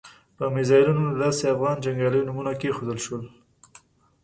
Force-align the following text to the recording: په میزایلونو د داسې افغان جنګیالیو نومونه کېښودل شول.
په 0.37 0.43
میزایلونو 0.55 1.03
د 1.11 1.17
داسې 1.25 1.43
افغان 1.55 1.77
جنګیالیو 1.85 2.27
نومونه 2.27 2.51
کېښودل 2.61 2.99
شول. 3.05 3.23